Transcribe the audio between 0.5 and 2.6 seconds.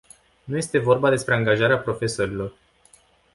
este vorba despre angajarea profesorilor.